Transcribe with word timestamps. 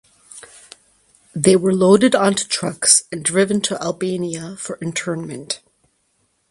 They 1.35 1.55
were 1.55 1.75
loaded 1.75 2.15
onto 2.15 2.45
trucks 2.47 3.03
and 3.11 3.23
driven 3.23 3.61
to 3.61 3.79
Albania 3.79 4.55
for 4.57 4.77
internment. 4.77 5.59